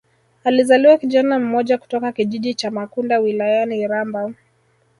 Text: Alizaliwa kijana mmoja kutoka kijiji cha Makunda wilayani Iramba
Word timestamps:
Alizaliwa 0.43 0.97
kijana 0.97 1.39
mmoja 1.39 1.77
kutoka 1.77 2.11
kijiji 2.11 2.53
cha 2.53 2.71
Makunda 2.71 3.19
wilayani 3.19 3.79
Iramba 3.79 4.33